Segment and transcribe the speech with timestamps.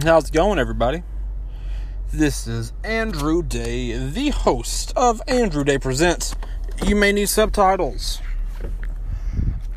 [0.00, 1.02] How's it going, everybody?
[2.12, 6.36] This is Andrew Day, the host of Andrew Day Presents.
[6.86, 8.20] You may need subtitles.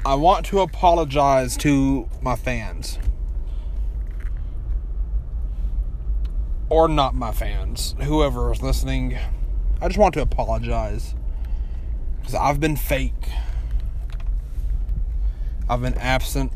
[0.05, 2.99] I want to apologize to my fans.
[6.69, 9.17] Or not my fans, whoever is listening.
[9.81, 11.15] I just want to apologize.
[12.19, 13.27] Because I've been fake.
[15.67, 16.51] I've been absent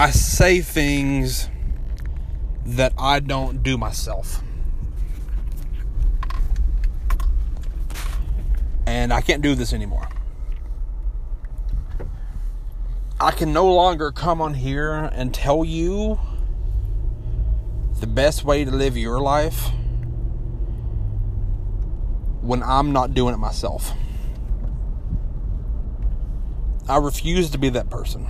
[0.00, 1.50] I say things
[2.64, 4.42] that I don't do myself.
[8.86, 10.08] And I can't do this anymore.
[13.20, 16.18] I can no longer come on here and tell you
[18.00, 19.68] the best way to live your life
[22.40, 23.92] when I'm not doing it myself.
[26.88, 28.26] I refuse to be that person.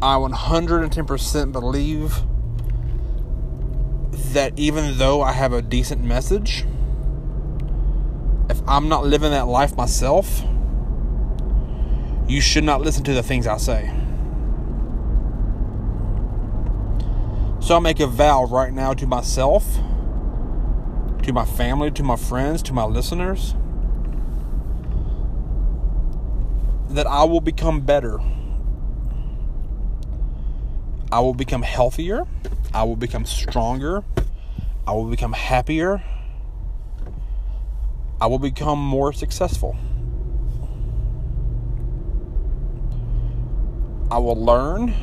[0.00, 2.22] I 110% believe
[4.32, 6.64] that even though I have a decent message,
[8.48, 10.44] if I'm not living that life myself,
[12.28, 13.92] you should not listen to the things I say.
[17.58, 19.78] So I make a vow right now to myself,
[21.24, 23.56] to my family, to my friends, to my listeners,
[26.88, 28.20] that I will become better
[31.10, 32.26] I will become healthier.
[32.74, 34.04] I will become stronger.
[34.86, 36.02] I will become happier.
[38.20, 39.76] I will become more successful.
[44.10, 44.94] I will learn.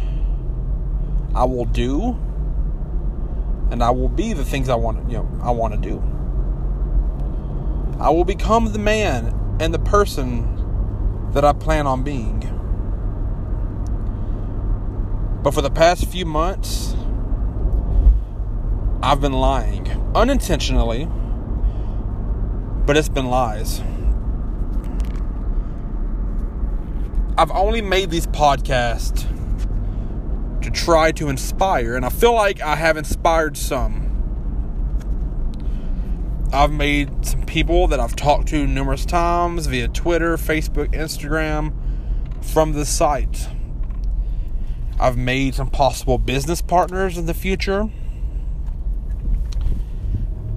[1.34, 2.17] I will do.
[3.72, 6.03] And I will be the things I want, you know, I want to do.
[8.00, 12.55] I will become the man and the person that I plan on being.
[15.45, 16.95] But for the past few months,
[19.03, 21.07] I've been lying unintentionally,
[22.88, 23.79] but it's been lies.
[27.38, 29.28] I've only made these podcasts
[30.63, 34.01] to try to inspire, and I feel like I have inspired some.
[36.51, 41.72] I've made some people that I've talked to numerous times via Twitter, Facebook, Instagram
[42.41, 43.50] from the site.
[45.00, 47.89] I've made some possible business partners in the future.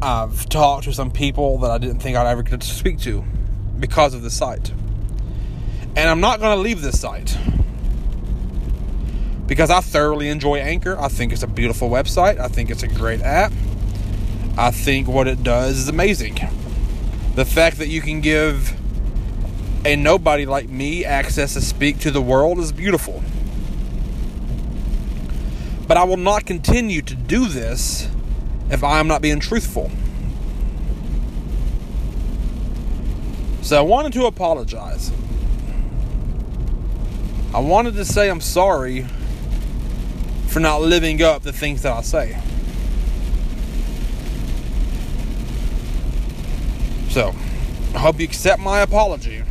[0.01, 3.25] I've talked to some people that I didn't think I'd ever get to speak to
[3.81, 4.71] because of the site.
[5.97, 7.37] And I'm not going to leave this site
[9.47, 10.97] because I thoroughly enjoy Anchor.
[10.99, 13.53] I think it's a beautiful website, I think it's a great app.
[14.57, 16.37] I think what it does is amazing.
[17.35, 18.77] The fact that you can give
[19.85, 23.23] a nobody like me access to speak to the world is beautiful.
[25.89, 28.09] But I will not continue to do this
[28.71, 29.91] if I am not being truthful.
[33.63, 35.11] So I wanted to apologize.
[37.53, 39.07] I wanted to say I'm sorry
[40.47, 42.39] for not living up to things that I say.
[47.09, 47.35] So,
[47.95, 49.43] I hope you accept my apology.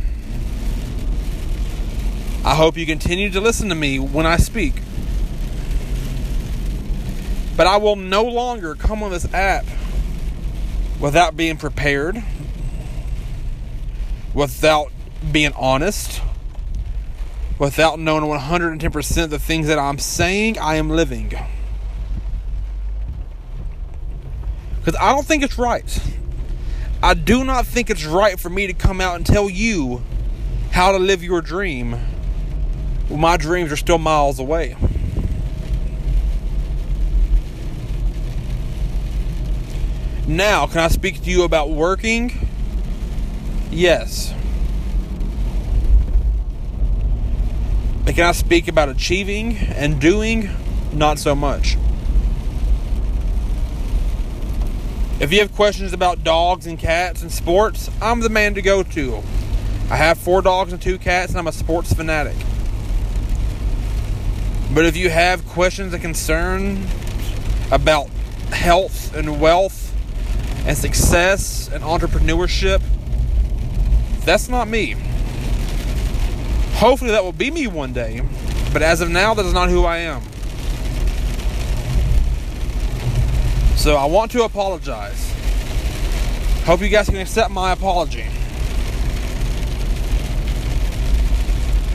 [2.44, 4.74] I hope you continue to listen to me when I speak.
[7.58, 9.66] But I will no longer come on this app
[11.00, 12.22] without being prepared,
[14.32, 14.92] without
[15.32, 16.22] being honest,
[17.58, 21.34] without knowing 110% the things that I'm saying, I am living.
[24.78, 26.00] Because I don't think it's right.
[27.02, 30.04] I do not think it's right for me to come out and tell you
[30.70, 31.96] how to live your dream.
[33.10, 34.76] My dreams are still miles away.
[40.28, 42.30] Now, can I speak to you about working?
[43.70, 44.34] Yes.
[48.04, 50.50] But can I speak about achieving and doing?
[50.92, 51.78] Not so much.
[55.18, 58.82] If you have questions about dogs and cats and sports, I'm the man to go
[58.82, 59.22] to.
[59.90, 62.36] I have four dogs and two cats, and I'm a sports fanatic.
[64.74, 66.86] But if you have questions and concerns
[67.72, 68.10] about
[68.50, 69.87] health and wealth
[70.68, 72.82] and success and entrepreneurship.
[74.26, 74.96] That's not me.
[76.74, 78.20] Hopefully, that will be me one day,
[78.74, 80.20] but as of now, that is not who I am.
[83.76, 85.32] So, I want to apologize.
[86.66, 88.26] Hope you guys can accept my apology.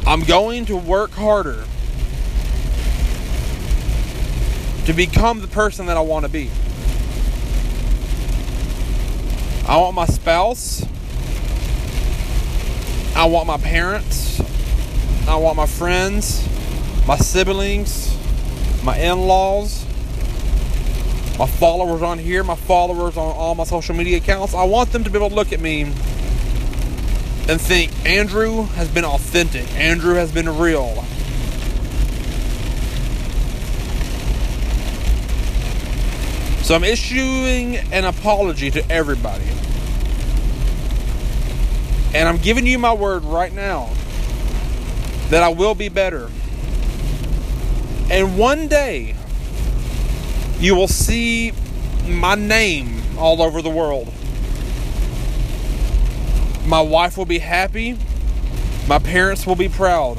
[0.08, 1.64] I'm going to work harder
[4.86, 6.50] to become the person that I want to be.
[9.68, 10.86] I want my spouse.
[13.16, 14.42] I want my parents.
[15.26, 16.46] I want my friends,
[17.08, 18.18] my siblings,
[18.84, 19.86] my in laws,
[21.40, 24.54] my followers on here, my followers on all my social media accounts.
[24.54, 25.84] I want them to be able to look at me
[27.48, 31.06] and think Andrew has been authentic, Andrew has been real.
[36.64, 39.44] So I'm issuing an apology to everybody.
[42.16, 43.90] And I'm giving you my word right now
[45.30, 46.30] that I will be better.
[48.10, 49.14] And one day,
[50.60, 51.52] you will see
[52.08, 54.14] my name all over the world.
[56.66, 57.98] My wife will be happy.
[58.88, 60.18] My parents will be proud.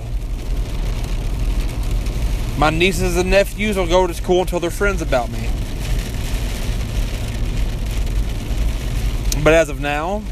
[2.58, 5.48] My nieces and nephews will go to school and tell their friends about me.
[9.44, 10.22] But as of now,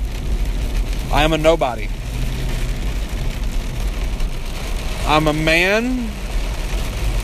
[1.12, 1.90] I am a nobody.
[5.04, 6.08] I'm a man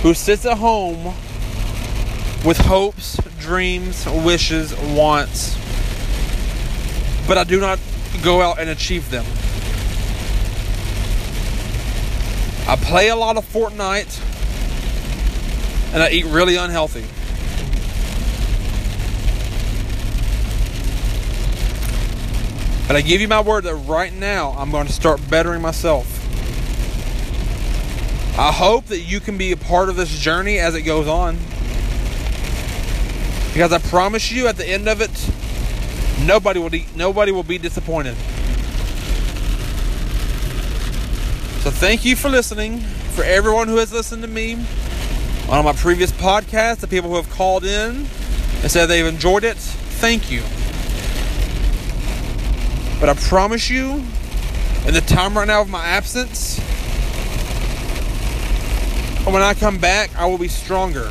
[0.02, 1.14] who sits at home
[2.44, 5.56] with hopes, dreams, wishes, wants,
[7.26, 7.78] but I do not
[8.22, 9.24] go out and achieve them.
[12.68, 14.22] I play a lot of Fortnite
[15.94, 17.06] and I eat really unhealthy.
[22.88, 26.06] But I give you my word that right now I'm going to start bettering myself.
[28.38, 31.36] I hope that you can be a part of this journey as it goes on.
[33.52, 35.10] Because I promise you at the end of it,
[36.26, 38.14] nobody will, nobody will be disappointed.
[41.62, 42.78] So thank you for listening.
[42.78, 44.54] For everyone who has listened to me
[45.50, 48.06] on my previous podcast, the people who have called in
[48.62, 50.42] and said they've enjoyed it, thank you.
[53.00, 54.02] But I promise you,
[54.86, 56.58] in the time right now of my absence,
[59.24, 61.10] when I come back, I will be stronger.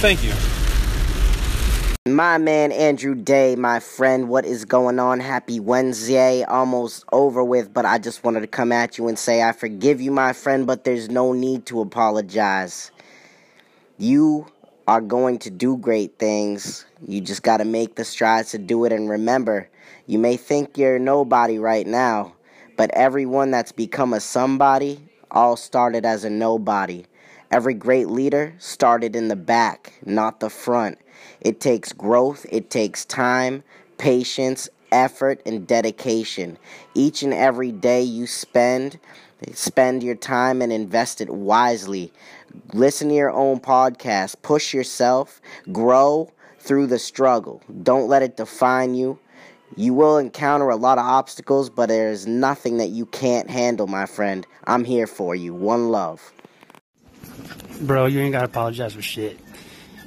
[0.00, 0.32] Thank you.
[2.12, 5.20] My man Andrew Day, my friend, what is going on?
[5.20, 9.42] Happy Wednesday, almost over with, but I just wanted to come at you and say
[9.42, 12.90] I forgive you, my friend, but there's no need to apologize.
[13.98, 14.48] You
[14.92, 16.84] are going to do great things.
[17.08, 18.92] You just got to make the strides to do it.
[18.92, 19.70] And remember,
[20.06, 22.34] you may think you're nobody right now,
[22.76, 25.00] but everyone that's become a somebody
[25.30, 27.06] all started as a nobody.
[27.50, 30.98] Every great leader started in the back, not the front.
[31.40, 33.64] It takes growth, it takes time,
[33.96, 36.58] patience, effort, and dedication.
[36.92, 38.98] Each and every day you spend,
[39.52, 42.12] spend your time and invest it wisely.
[42.72, 45.40] Listen to your own podcast, push yourself,
[45.70, 47.62] grow through the struggle.
[47.82, 49.18] Don't let it define you.
[49.76, 53.86] You will encounter a lot of obstacles, but there is nothing that you can't handle,
[53.86, 54.46] my friend.
[54.64, 55.54] I'm here for you.
[55.54, 56.32] One love.
[57.80, 59.40] Bro, you ain't got to apologize for shit.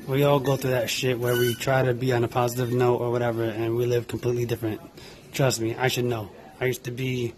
[0.07, 2.97] We all go through that shit where we try to be on a positive note
[2.97, 4.79] or whatever, and we live completely different.
[5.33, 6.29] Trust me, I should know.
[6.61, 7.33] I used to be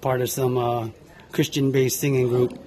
[0.00, 0.88] part of some uh,
[1.32, 2.58] Christian based singing group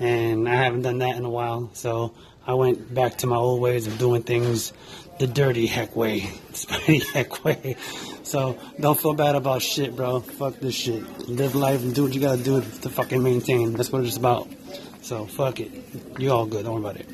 [0.00, 1.70] and I haven't done that in a while.
[1.72, 2.14] So
[2.46, 4.72] I went back to my old ways of doing things
[5.18, 6.20] the dirty heck way,
[6.52, 7.76] spitty heck way.
[8.22, 10.20] So don't feel bad about shit, bro.
[10.20, 11.28] Fuck this shit.
[11.28, 13.72] Live life and do what you gotta do to fucking maintain.
[13.72, 14.48] That's what it's about.
[15.02, 15.70] So fuck it.
[16.18, 16.64] You all good.
[16.64, 17.08] Don't worry about it.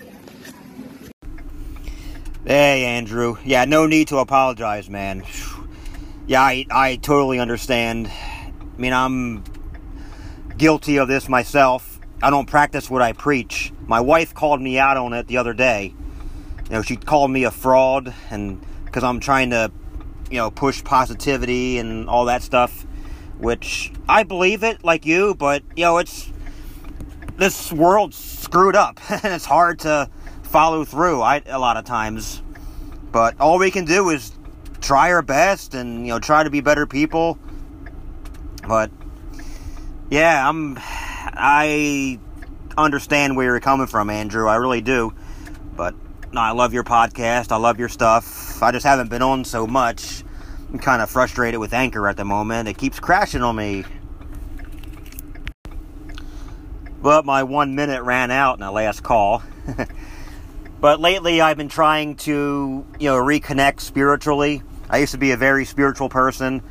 [2.44, 3.38] Hey, Andrew.
[3.44, 5.22] Yeah, no need to apologize, man.
[6.26, 8.08] Yeah, I, I totally understand.
[8.08, 9.44] I mean, I'm
[10.64, 13.70] guilty of this myself I don't practice what I preach.
[13.86, 15.92] My wife called me out on it the other day.
[16.64, 19.70] You know, she called me a fraud, and because I'm trying to,
[20.30, 22.86] you know, push positivity and all that stuff,
[23.36, 26.32] which I believe it, like you, but you know, it's
[27.36, 30.08] this world's screwed up, and it's hard to
[30.44, 31.20] follow through.
[31.20, 32.40] I a lot of times,
[33.12, 34.32] but all we can do is
[34.80, 37.38] try our best and you know try to be better people.
[38.66, 38.90] But
[40.14, 42.20] yeah, I'm I
[42.78, 44.46] understand where you're coming from, Andrew.
[44.46, 45.12] I really do.
[45.76, 45.96] But
[46.32, 47.50] no, I love your podcast.
[47.50, 48.62] I love your stuff.
[48.62, 50.22] I just haven't been on so much.
[50.72, 52.68] I'm kind of frustrated with Anchor at the moment.
[52.68, 53.84] It keeps crashing on me.
[57.02, 59.42] But my one minute ran out in the last call.
[60.80, 64.62] but lately, I've been trying to, you know, reconnect spiritually.
[64.88, 66.62] I used to be a very spiritual person.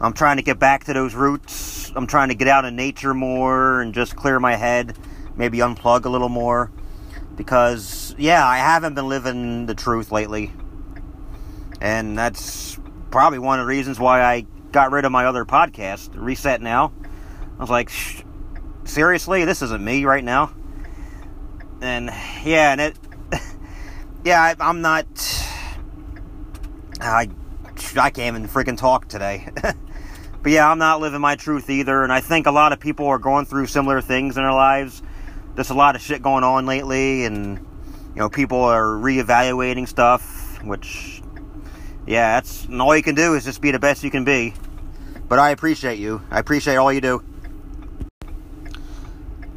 [0.00, 1.92] I'm trying to get back to those roots.
[1.96, 4.96] I'm trying to get out in nature more and just clear my head,
[5.36, 6.70] maybe unplug a little more.
[7.34, 10.52] Because, yeah, I haven't been living the truth lately.
[11.80, 12.78] And that's
[13.10, 16.92] probably one of the reasons why I got rid of my other podcast, Reset Now.
[17.58, 17.90] I was like,
[18.84, 20.54] seriously, this isn't me right now.
[21.80, 22.10] And
[22.44, 22.98] yeah, and it,
[24.24, 25.06] yeah, I, I'm not.
[27.00, 27.28] I,
[27.96, 29.48] I can't even freaking talk today.
[30.46, 33.08] but yeah, I'm not living my truth either, and I think a lot of people
[33.08, 35.02] are going through similar things in their lives.
[35.56, 37.58] There's a lot of shit going on lately, and
[38.14, 41.20] you know, people are reevaluating stuff, which,
[42.06, 44.54] yeah, that's and all you can do is just be the best you can be.
[45.28, 46.22] But I appreciate you.
[46.30, 47.24] I appreciate all you do.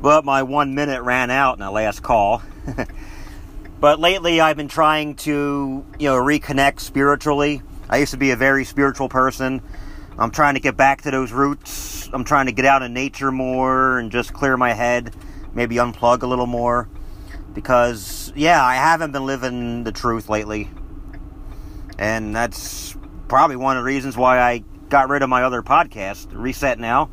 [0.01, 2.41] But my one minute ran out in the last call.
[3.79, 7.62] but lately I've been trying to, you know, reconnect spiritually.
[7.88, 9.62] I used to be a very spiritual person.
[10.20, 12.10] I'm trying to get back to those roots.
[12.12, 15.16] I'm trying to get out in nature more and just clear my head,
[15.54, 16.90] maybe unplug a little more.
[17.54, 20.70] Because, yeah, I haven't been living the truth lately.
[21.98, 22.98] And that's
[23.30, 27.10] probably one of the reasons why I got rid of my other podcast, Reset Now.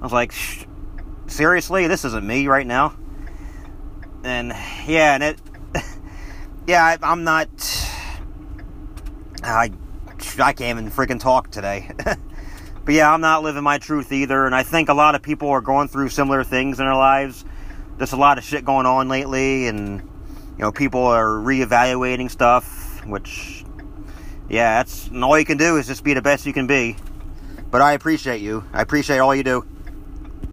[0.00, 0.34] I was like,
[1.26, 2.94] seriously, this isn't me right now.
[4.22, 4.48] And
[4.86, 5.40] yeah, and it,
[6.66, 7.48] yeah, I, am not.
[9.42, 9.70] I,
[10.38, 11.90] I can't even freaking talk today.
[12.84, 15.48] but yeah, I'm not living my truth either, and I think a lot of people
[15.50, 17.44] are going through similar things in their lives.
[17.96, 23.04] There's a lot of shit going on lately, and you know, people are reevaluating stuff,
[23.06, 23.64] which,
[24.48, 26.96] yeah, that's all you can do is just be the best you can be.
[27.70, 28.64] But I appreciate you.
[28.72, 29.66] I appreciate all you do.